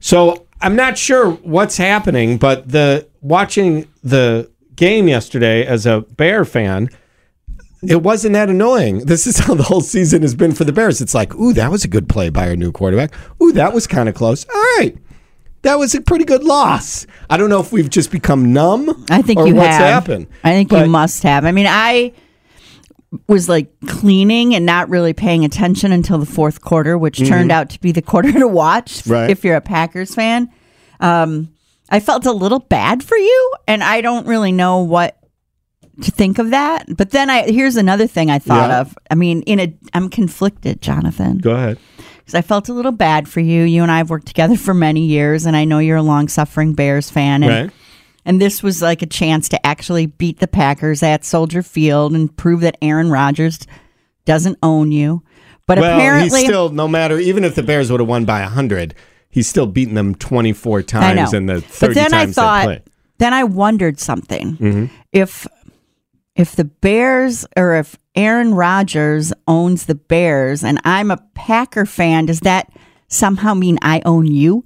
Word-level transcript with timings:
So 0.00 0.46
I'm 0.60 0.76
not 0.76 0.98
sure 0.98 1.30
what's 1.30 1.76
happening, 1.76 2.38
but 2.38 2.68
the 2.68 3.06
watching 3.20 3.86
the 4.02 4.50
game 4.74 5.08
yesterday 5.08 5.64
as 5.66 5.86
a 5.86 6.00
Bear 6.00 6.44
fan, 6.44 6.88
it 7.86 8.02
wasn't 8.02 8.32
that 8.34 8.48
annoying. 8.50 9.04
This 9.06 9.26
is 9.26 9.38
how 9.38 9.54
the 9.54 9.62
whole 9.62 9.80
season 9.82 10.22
has 10.22 10.34
been 10.34 10.52
for 10.52 10.64
the 10.64 10.72
Bears. 10.72 11.00
It's 11.00 11.14
like, 11.14 11.34
ooh, 11.34 11.52
that 11.54 11.70
was 11.70 11.84
a 11.84 11.88
good 11.88 12.08
play 12.08 12.28
by 12.30 12.48
our 12.48 12.56
new 12.56 12.72
quarterback. 12.72 13.12
Ooh, 13.42 13.52
that 13.52 13.72
was 13.72 13.86
kind 13.86 14.08
of 14.08 14.14
close. 14.14 14.46
All 14.48 14.60
right. 14.78 14.96
That 15.62 15.78
was 15.78 15.94
a 15.94 16.00
pretty 16.00 16.24
good 16.24 16.42
loss. 16.42 17.06
I 17.28 17.36
don't 17.36 17.50
know 17.50 17.60
if 17.60 17.70
we've 17.70 17.90
just 17.90 18.10
become 18.10 18.52
numb. 18.54 19.04
I 19.10 19.20
think 19.20 19.38
or 19.40 19.46
you 19.46 19.54
what's 19.54 19.76
have. 19.76 20.04
happened. 20.04 20.26
I 20.42 20.52
think 20.52 20.70
But- 20.70 20.86
you 20.86 20.90
must 20.90 21.22
have. 21.22 21.44
I 21.44 21.52
mean, 21.52 21.66
I 21.68 22.12
was 23.30 23.48
like 23.48 23.70
cleaning 23.86 24.54
and 24.54 24.66
not 24.66 24.88
really 24.90 25.12
paying 25.12 25.44
attention 25.44 25.92
until 25.92 26.18
the 26.18 26.26
fourth 26.26 26.60
quarter, 26.60 26.98
which 26.98 27.18
turned 27.26 27.52
out 27.52 27.70
to 27.70 27.80
be 27.80 27.92
the 27.92 28.02
quarter 28.10 28.32
to 28.32 28.48
watch 28.48 28.92
Mm-hmm. 29.02 29.12
Right. 29.12 29.30
if 29.30 29.44
you're 29.44 29.56
a 29.56 29.60
Packers 29.60 30.14
fan. 30.14 30.50
Um, 30.98 31.54
I 31.88 32.00
felt 32.00 32.26
a 32.26 32.32
little 32.32 32.58
bad 32.58 33.02
for 33.02 33.16
you, 33.16 33.52
and 33.66 33.82
I 33.82 34.00
don't 34.00 34.26
really 34.26 34.52
know 34.52 34.78
what 34.82 35.16
to 36.02 36.10
think 36.10 36.38
of 36.38 36.50
that. 36.50 36.84
But 36.96 37.10
then 37.10 37.30
I 37.30 37.50
here's 37.50 37.76
another 37.76 38.06
thing 38.06 38.30
I 38.30 38.38
thought 38.38 38.70
Yeah. 38.70 38.80
of. 38.80 38.98
I 39.10 39.14
mean, 39.14 39.42
in 39.42 39.60
a 39.60 39.74
I'm 39.94 40.08
conflicted, 40.08 40.80
Jonathan 40.82 41.38
Go 41.38 41.52
ahead. 41.52 41.78
because 42.18 42.34
I 42.34 42.42
felt 42.42 42.68
a 42.68 42.72
little 42.72 42.92
bad 42.92 43.28
for 43.28 43.40
you. 43.40 43.62
You 43.62 43.82
and 43.82 43.90
I 43.92 43.98
have 43.98 44.10
worked 44.10 44.26
together 44.26 44.56
for 44.56 44.74
many 44.74 45.06
years, 45.06 45.46
and 45.46 45.56
I 45.56 45.64
know 45.64 45.78
you're 45.78 45.96
a 45.98 46.02
long 46.02 46.28
suffering 46.28 46.74
Bears 46.74 47.10
fan. 47.10 47.42
And, 47.42 47.52
Right. 47.66 47.70
And 48.24 48.40
this 48.40 48.62
was 48.62 48.82
like 48.82 49.02
a 49.02 49.06
chance 49.06 49.48
to 49.50 49.66
actually 49.66 50.06
beat 50.06 50.38
the 50.38 50.48
Packers 50.48 51.02
at 51.02 51.24
Soldier 51.24 51.62
Field 51.62 52.12
and 52.12 52.34
prove 52.36 52.60
that 52.60 52.76
Aaron 52.82 53.10
Rodgers 53.10 53.58
doesn't 54.24 54.58
own 54.62 54.92
you. 54.92 55.22
But 55.66 55.78
Well, 55.78 55.96
apparently, 55.96 56.40
he's 56.40 56.48
still, 56.48 56.70
no 56.70 56.88
matter, 56.88 57.18
even 57.18 57.44
if 57.44 57.54
the 57.54 57.62
Bears 57.62 57.90
would 57.90 58.00
have 58.00 58.08
won 58.08 58.24
by 58.24 58.40
100, 58.40 58.94
he's 59.28 59.48
still 59.48 59.66
beaten 59.66 59.94
them 59.94 60.14
24 60.14 60.82
times 60.82 61.32
in 61.32 61.46
the 61.46 61.60
30 61.60 61.86
but 61.86 61.94
then 61.94 62.14
I 62.14 62.24
times 62.24 62.34
thought, 62.34 62.60
they 62.60 62.66
played. 62.66 62.82
then 63.18 63.32
I 63.32 63.44
wondered 63.44 64.00
something. 64.00 64.56
Mm-hmm. 64.56 64.84
If 65.12 65.46
if 66.36 66.56
the 66.56 66.64
Bears 66.64 67.46
or 67.56 67.74
if 67.74 67.96
Aaron 68.14 68.54
Rodgers 68.54 69.32
owns 69.46 69.86
the 69.86 69.94
Bears 69.94 70.64
and 70.64 70.80
I'm 70.84 71.10
a 71.10 71.18
Packer 71.34 71.86
fan, 71.86 72.26
does 72.26 72.40
that 72.40 72.72
somehow 73.08 73.54
mean 73.54 73.78
I 73.82 74.02
own 74.04 74.26
you? 74.26 74.64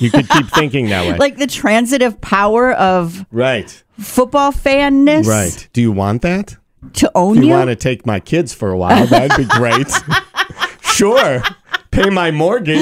You 0.00 0.10
could 0.10 0.28
keep 0.28 0.46
thinking 0.48 0.88
that 0.88 1.06
way. 1.06 1.16
Like 1.18 1.36
the 1.36 1.46
transitive 1.46 2.20
power 2.20 2.72
of 2.72 3.24
right. 3.30 3.82
football 3.98 4.52
fanness 4.52 5.26
Right. 5.26 5.68
Do 5.72 5.80
you 5.80 5.92
want 5.92 6.22
that? 6.22 6.56
to 6.94 7.10
own 7.14 7.36
If 7.38 7.42
you 7.44 7.50
you? 7.50 7.54
want 7.54 7.68
to 7.68 7.76
take 7.76 8.04
my 8.06 8.18
kids 8.18 8.52
for 8.52 8.70
a 8.70 8.76
while, 8.76 9.06
that'd 9.06 9.36
be 9.36 9.44
great. 9.56 9.86
sure. 10.82 11.42
Pay 11.90 12.10
my 12.10 12.30
mortgage. 12.30 12.78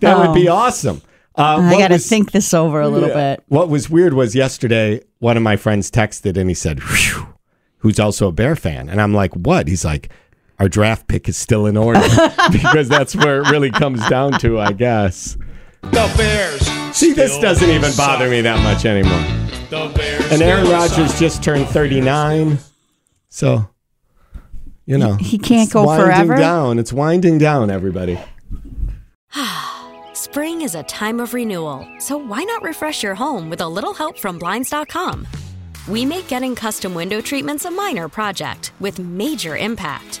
That 0.00 0.16
would 0.18 0.34
be 0.34 0.48
awesome. 0.48 1.00
Uh, 1.38 1.58
I 1.62 1.78
got 1.78 1.88
to 1.88 1.98
think 1.98 2.32
this 2.32 2.52
over 2.54 2.80
a 2.80 2.88
little 2.88 3.08
Yeah. 3.10 3.36
bit. 3.36 3.44
What 3.48 3.68
was 3.68 3.88
weird 3.90 4.14
was 4.14 4.34
yesterday, 4.34 5.02
one 5.18 5.36
of 5.36 5.42
my 5.42 5.56
friends 5.56 5.90
texted 5.90 6.36
and 6.36 6.48
he 6.50 6.54
said, 6.54 6.82
Phew, 6.82 7.26
who's 7.78 8.00
also 8.00 8.28
a 8.28 8.32
Bear 8.32 8.56
fan. 8.56 8.88
And 8.88 9.00
I'm 9.00 9.12
like, 9.14 9.32
what? 9.34 9.68
He's 9.68 9.84
like, 9.84 10.08
our 10.58 10.68
draft 10.68 11.06
pick 11.06 11.28
is 11.28 11.36
still 11.36 11.66
in 11.66 11.76
order 11.76 12.00
because 12.52 12.88
that's 12.88 13.14
where 13.14 13.42
it 13.42 13.50
really 13.50 13.70
comes 13.70 14.06
down 14.08 14.32
to, 14.40 14.58
I 14.58 14.72
guess. 14.72 15.36
The 15.82 16.12
Bears. 16.16 16.62
See, 16.96 17.12
this 17.12 17.38
doesn't 17.38 17.68
even 17.68 17.92
bother 17.96 18.28
me 18.28 18.40
that 18.42 18.62
much 18.62 18.84
anymore. 18.84 19.20
The 19.70 19.92
Bears. 19.94 20.32
And 20.32 20.42
Aaron 20.42 20.64
still 20.66 20.78
Rodgers 20.78 21.18
just 21.18 21.42
turned 21.42 21.66
39. 21.68 22.58
So, 23.28 23.68
you 24.86 24.98
know, 24.98 25.14
He 25.14 25.38
can't 25.38 25.64
it's 25.64 25.72
go 25.72 25.84
winding 25.84 26.06
forever? 26.06 26.36
down. 26.36 26.78
It's 26.78 26.92
winding 26.92 27.38
down, 27.38 27.70
everybody. 27.70 28.18
Spring 30.12 30.62
is 30.62 30.74
a 30.74 30.82
time 30.84 31.20
of 31.20 31.34
renewal, 31.34 31.86
so 31.98 32.16
why 32.16 32.42
not 32.44 32.62
refresh 32.62 33.02
your 33.02 33.14
home 33.14 33.48
with 33.50 33.60
a 33.60 33.68
little 33.68 33.94
help 33.94 34.18
from 34.18 34.38
Blinds.com? 34.38 35.26
We 35.88 36.04
make 36.04 36.26
getting 36.28 36.54
custom 36.54 36.94
window 36.94 37.20
treatments 37.20 37.64
a 37.64 37.70
minor 37.70 38.08
project 38.08 38.72
with 38.80 38.98
major 38.98 39.56
impact. 39.56 40.20